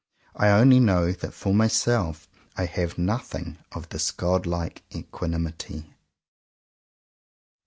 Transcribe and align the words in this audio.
I 0.35 0.49
only 0.49 0.79
know 0.79 1.11
that 1.11 1.31
for 1.31 1.53
myself 1.53 2.27
I 2.57 2.65
have 2.65 2.97
nothing 2.97 3.59
of 3.71 3.89
this 3.89 4.09
god 4.09 4.47
like 4.47 4.81
equanimity. 4.95 5.93